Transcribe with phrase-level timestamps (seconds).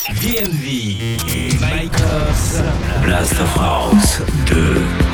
[0.00, 2.62] DNV, Makers,
[3.04, 5.11] Blast of House 2.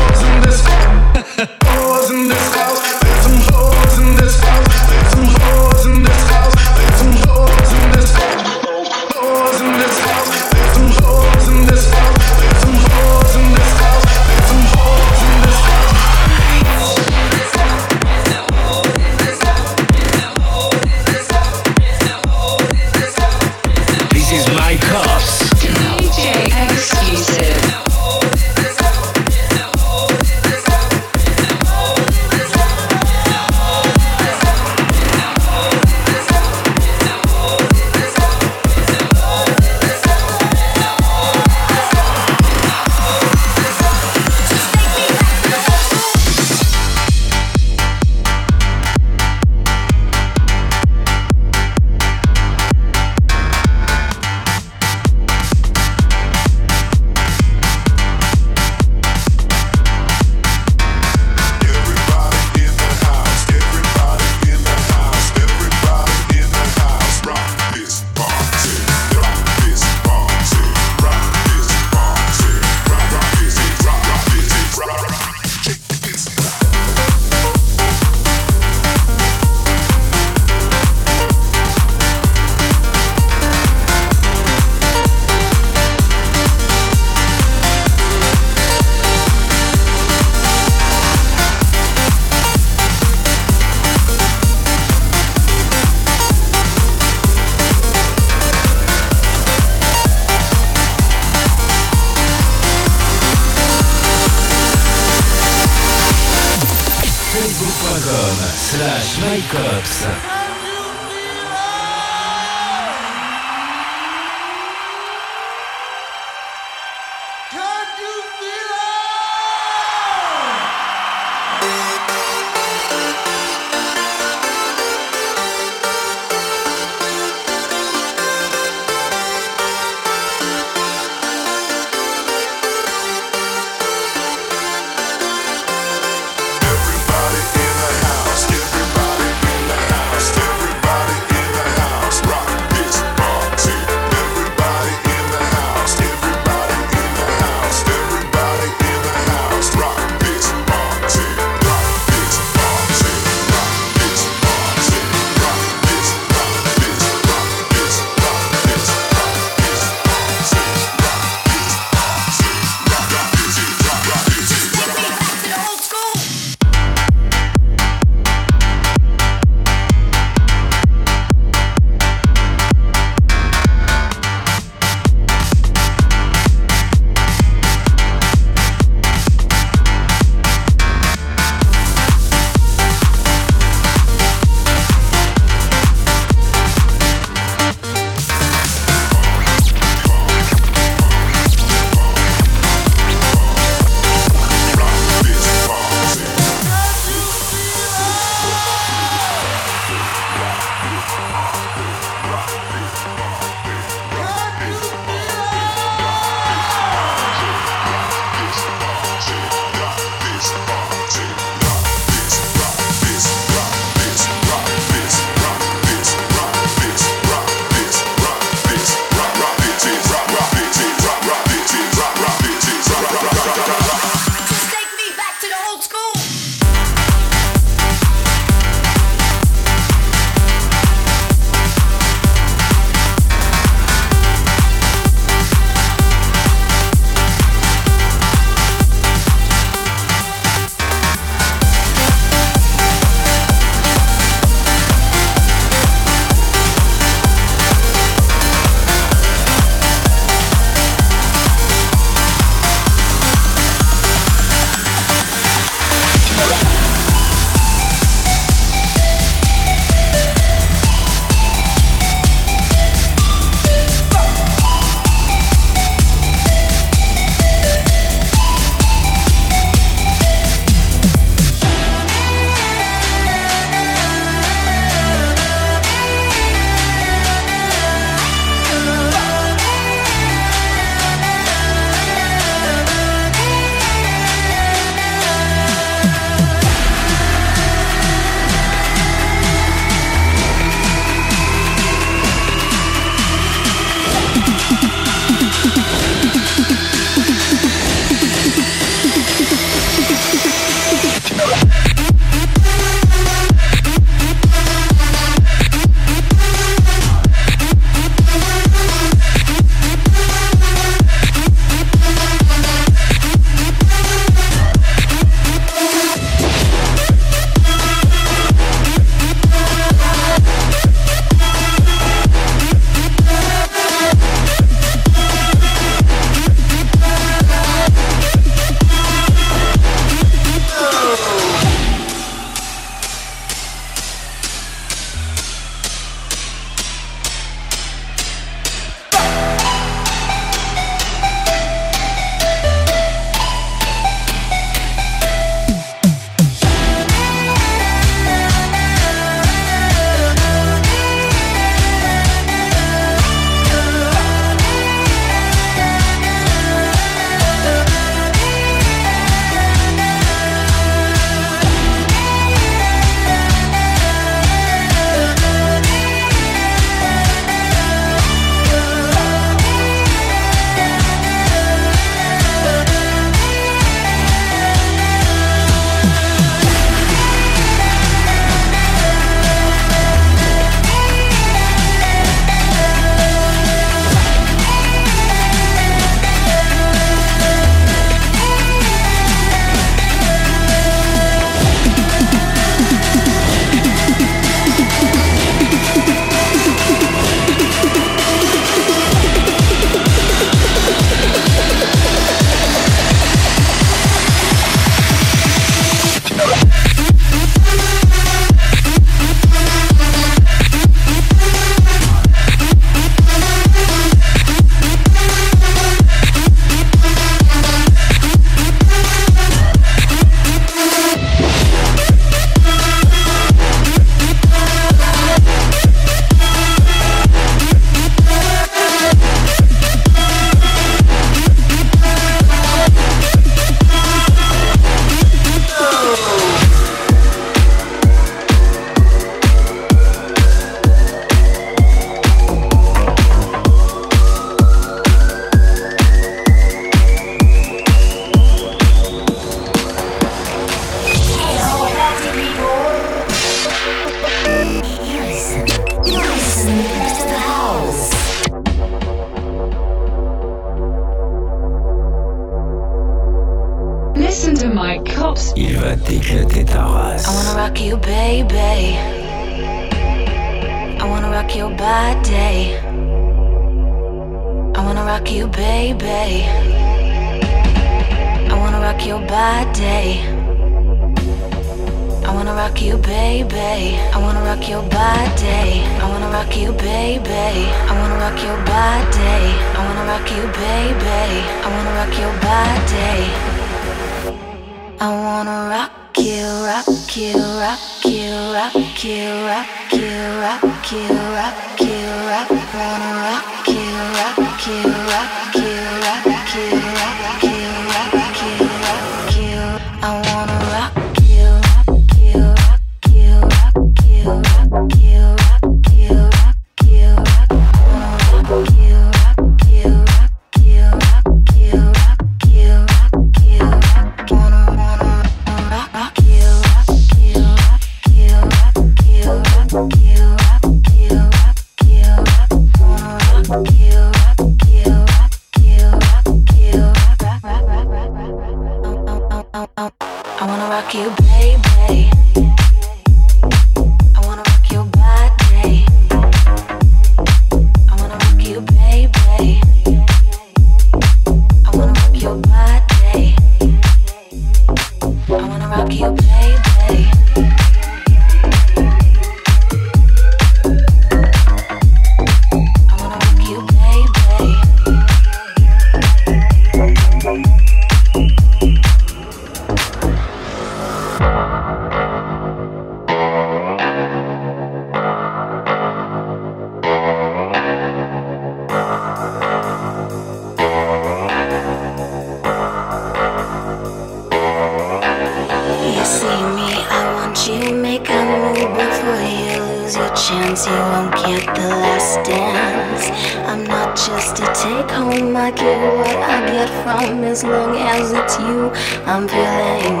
[586.08, 590.64] see me, I want you make a move before you lose your chance.
[590.64, 593.04] You won't get the last dance.
[593.44, 598.12] I'm not just a take home, I get what I get from as long as
[598.12, 598.72] it's you
[599.04, 600.00] I'm feeling.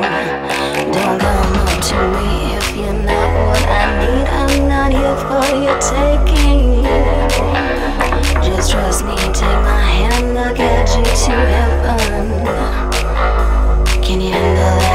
[0.96, 4.26] Don't come up to me if you're not what I need.
[4.40, 6.88] I'm not here for your taking.
[8.46, 12.26] Just trust me, take my hand, I'll get you to heaven.
[14.02, 14.87] Can you handle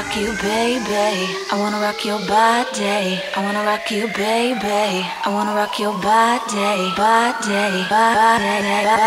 [0.00, 1.36] rock you, baby.
[1.52, 3.20] I wanna rock your body.
[3.36, 5.04] I wanna rock you, baby.
[5.24, 9.00] I wanna rock your body, body, body, body.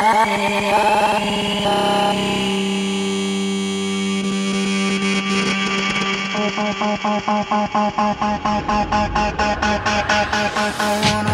[10.86, 11.33] I wanna.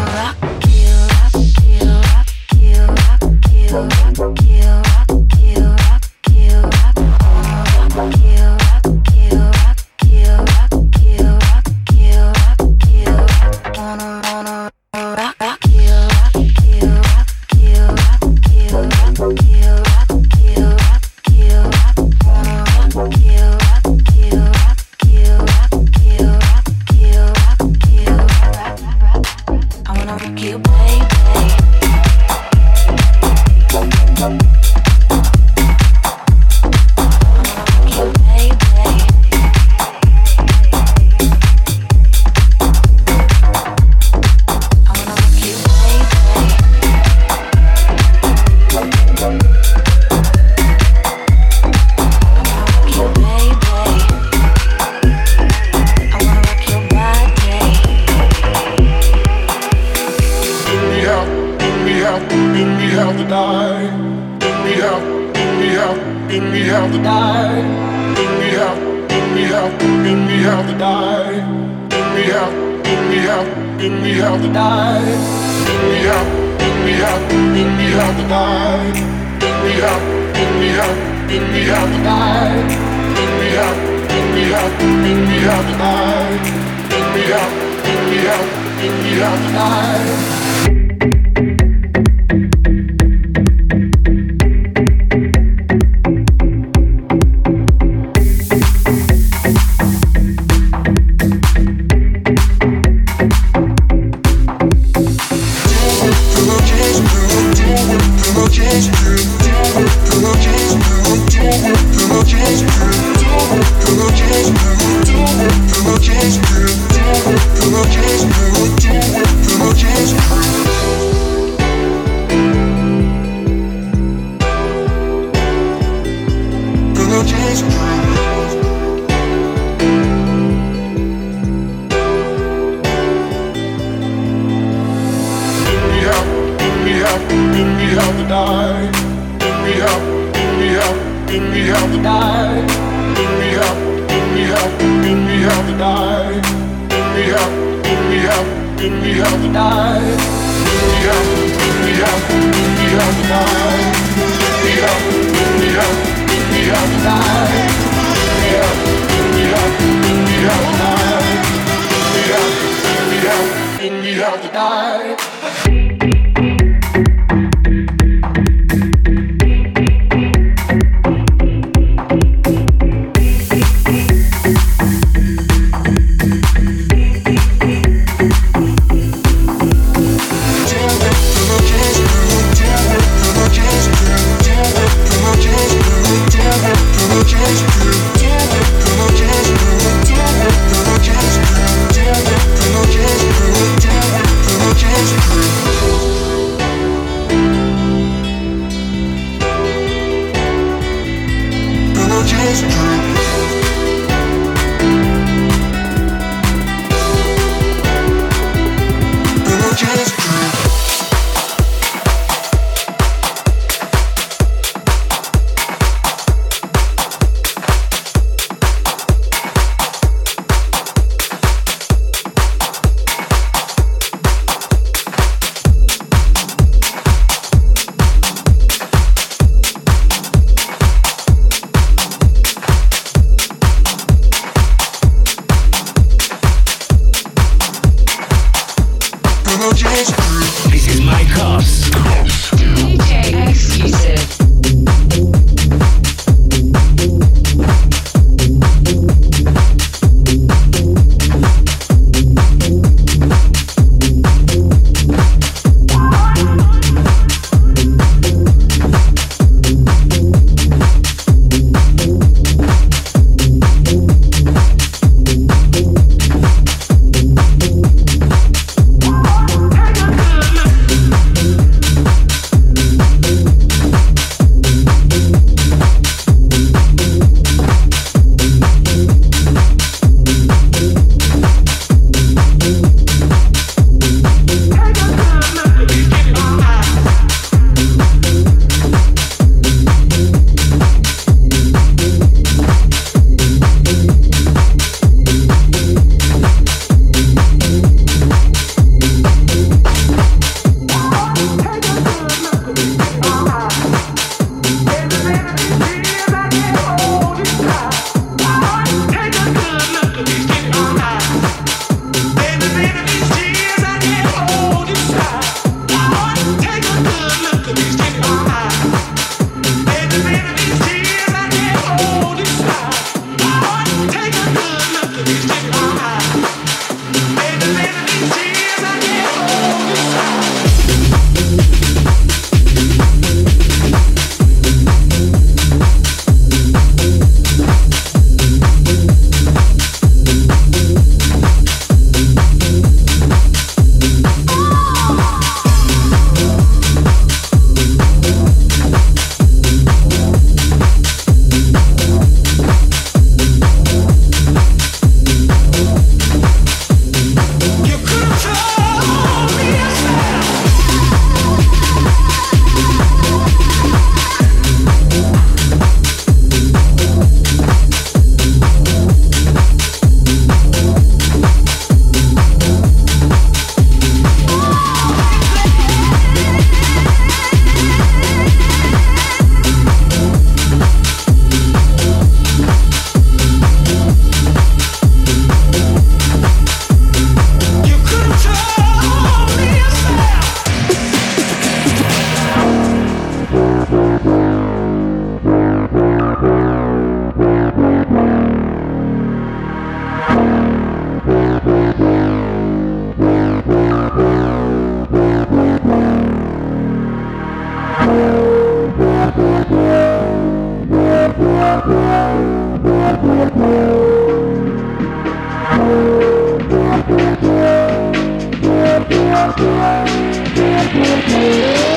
[421.30, 421.89] Yeah.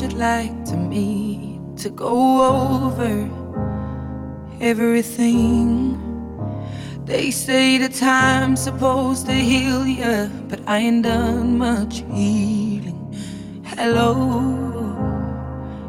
[0.00, 3.28] You'd like to meet to go over
[4.60, 5.98] everything.
[7.04, 13.14] They say the time's supposed to heal ya, but I ain't done much healing.
[13.64, 14.14] Hello,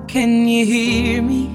[0.08, 1.50] can you hear me?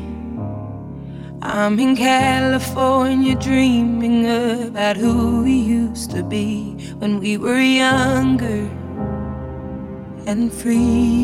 [1.43, 4.27] I'm in California dreaming
[4.69, 8.71] about who we used to be when we were younger
[10.27, 11.24] and free.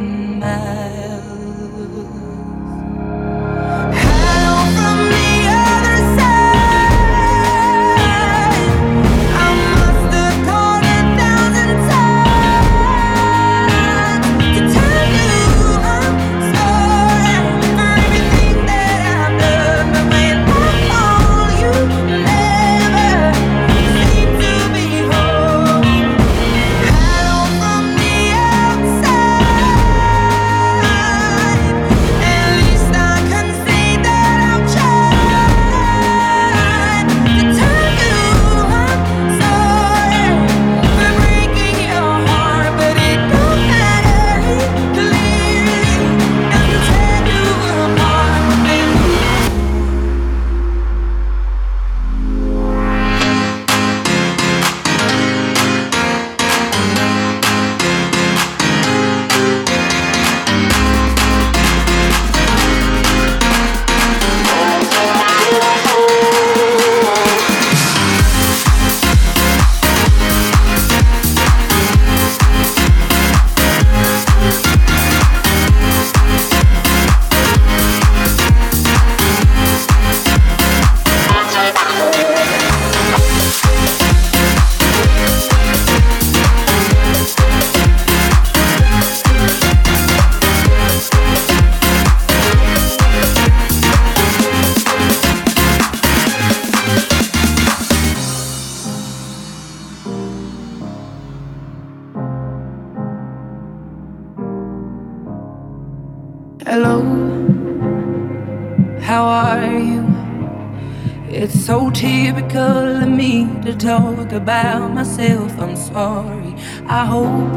[114.31, 115.51] talk about myself.
[115.59, 116.55] I'm sorry.
[116.87, 117.53] I hope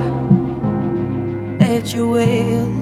[1.59, 2.72] that you will.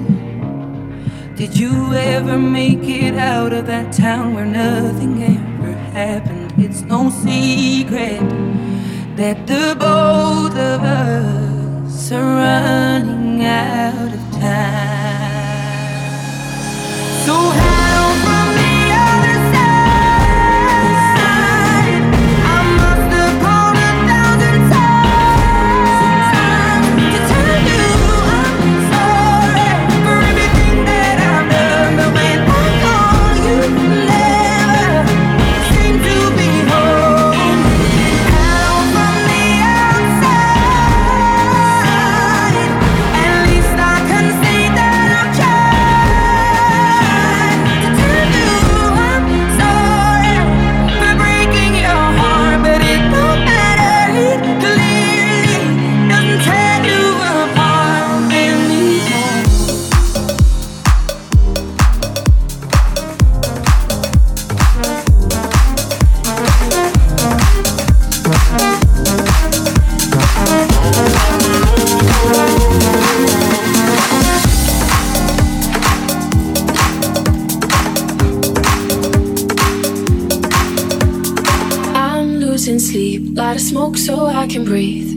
[1.35, 6.53] Did you ever make it out of that town where nothing ever happened?
[6.57, 8.21] It's no secret
[9.15, 9.62] that the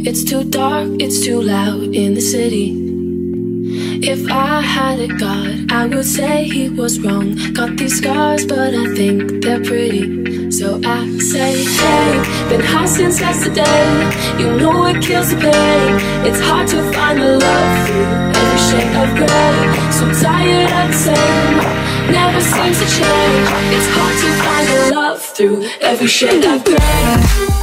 [0.06, 2.70] it's too dark, it's too loud in the city.
[4.06, 7.34] If I had a god, I would say he was wrong.
[7.52, 10.52] Got these scars, but I think they're pretty.
[10.52, 13.90] So I say, hey, been high since yesterday.
[14.38, 15.92] You know it kills the pain.
[16.24, 18.06] It's hard to find the love through
[18.38, 19.58] every shade of gray.
[19.90, 21.56] So tired of the same,
[22.14, 23.48] never seems to change.
[23.74, 27.55] It's hard to find the love through every shade of gray.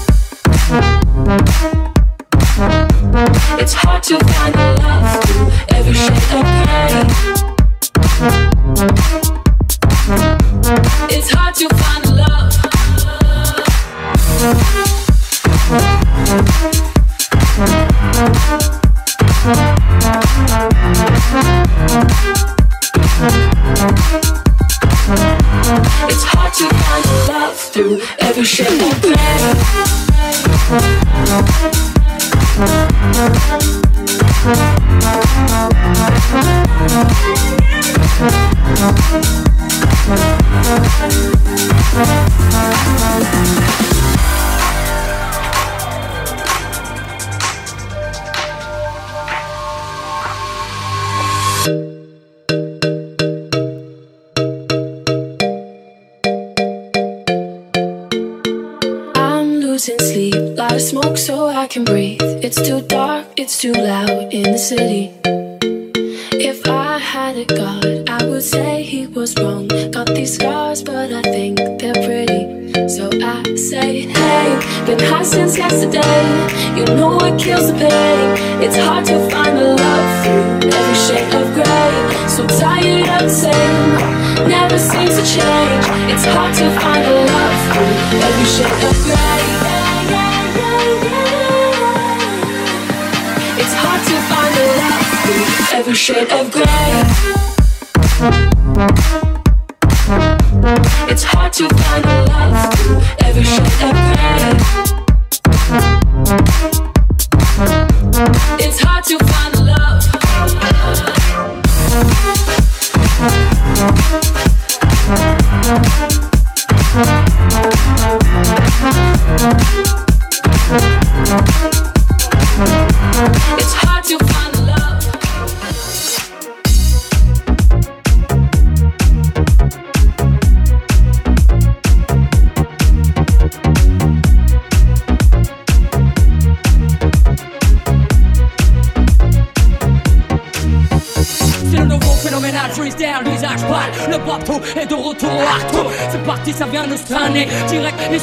[101.13, 104.82] It's hard to find a love through every shade of gray.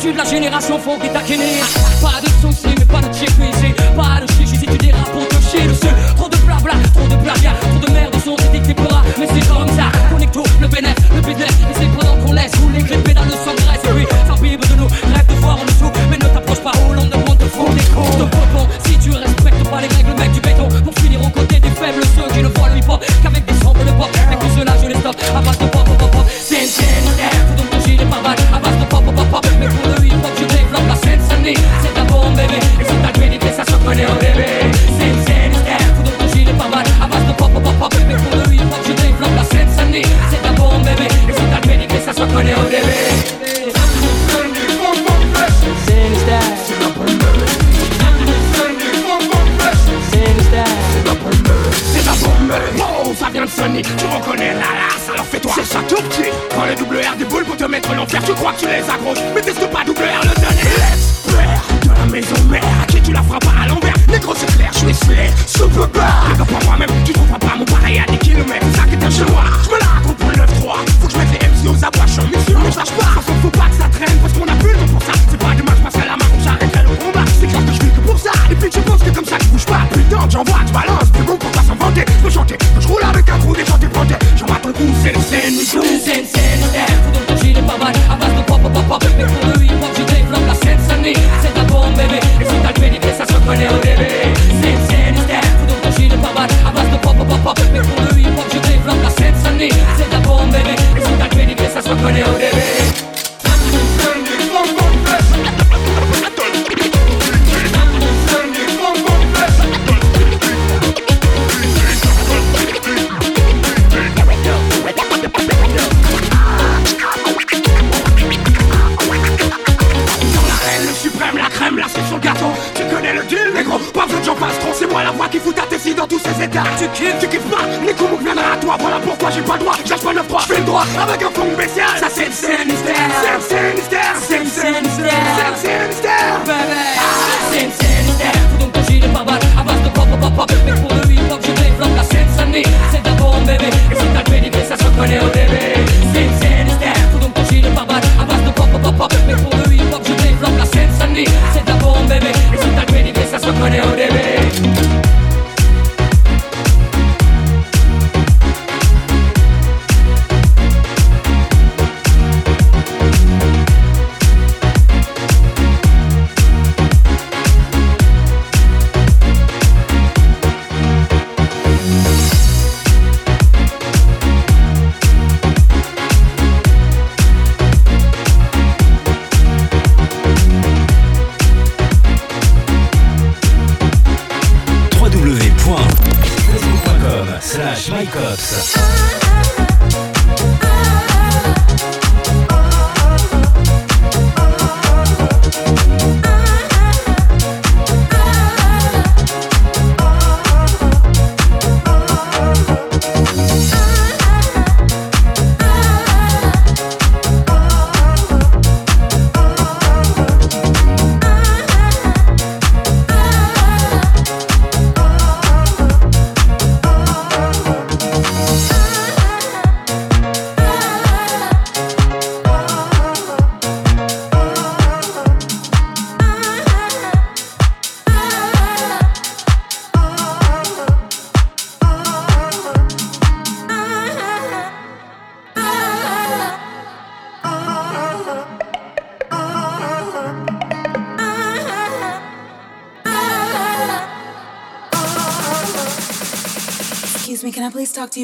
[0.01, 0.50] issu de la génération.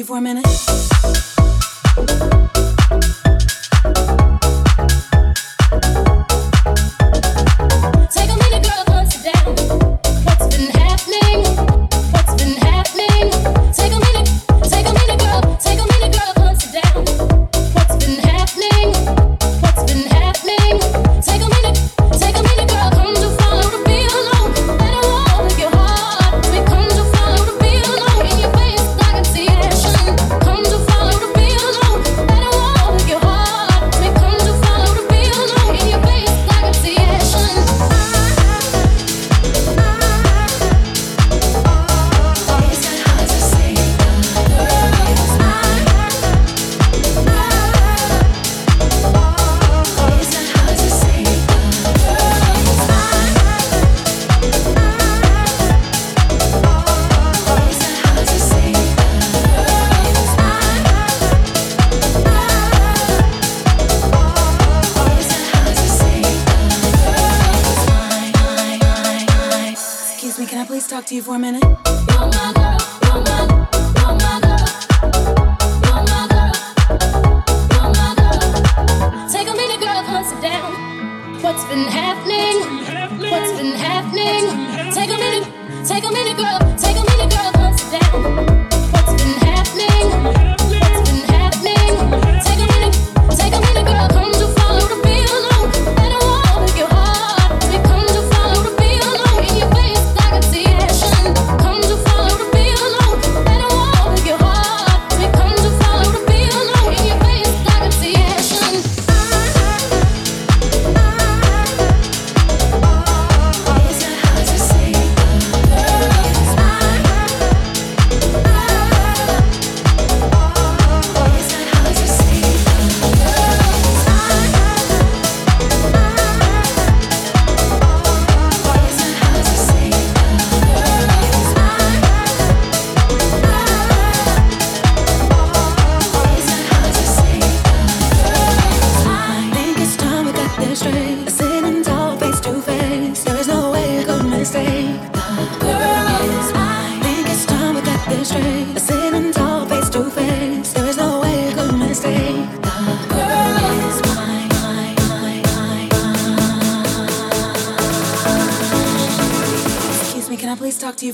[0.07, 0.46] For a minute?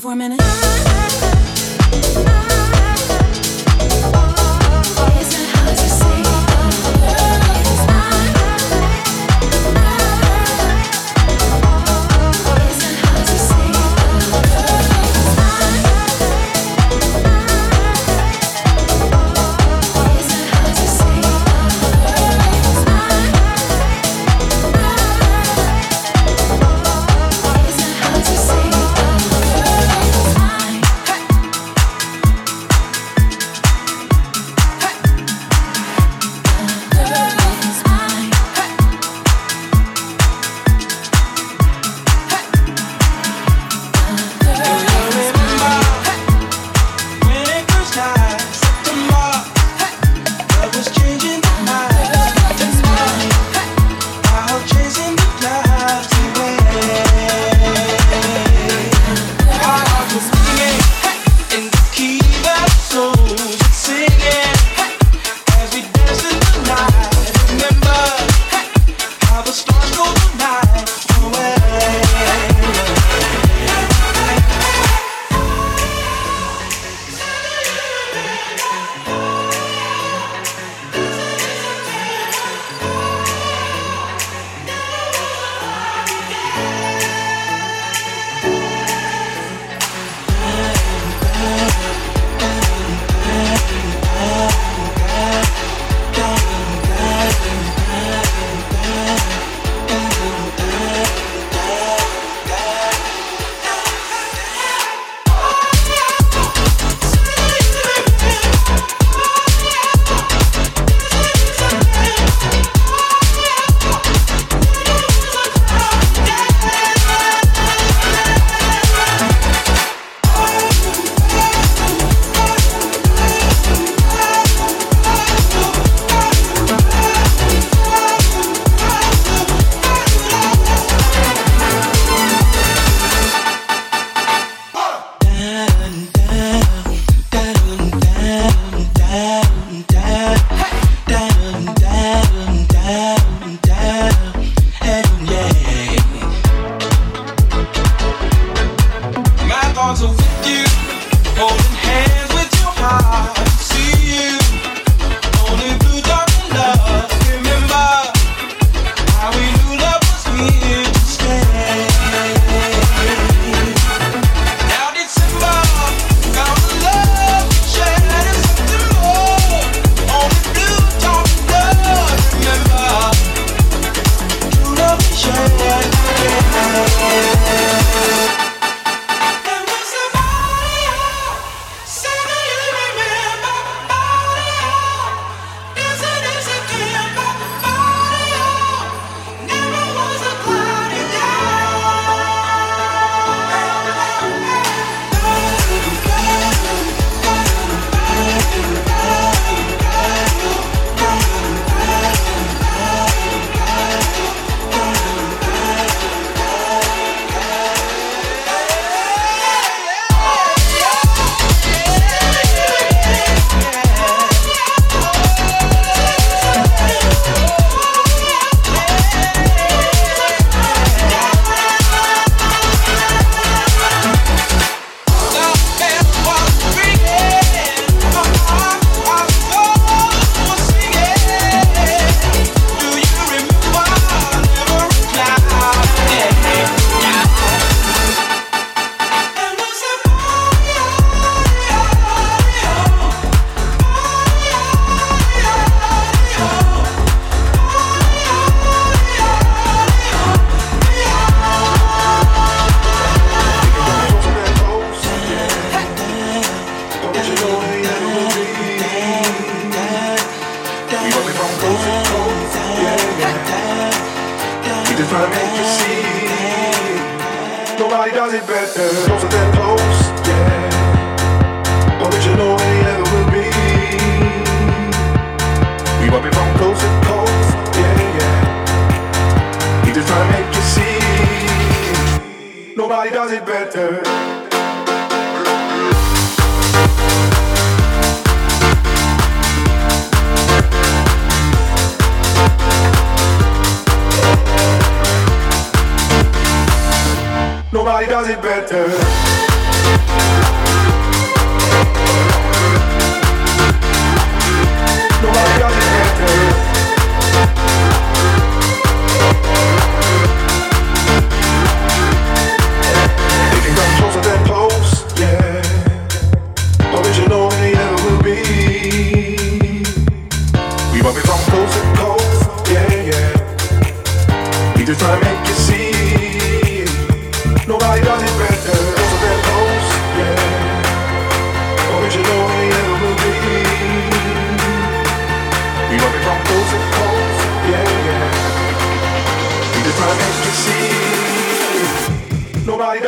[0.03, 0.42] Four minutes.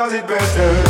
[0.06, 0.85] does it better.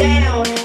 [0.00, 0.59] Frequency.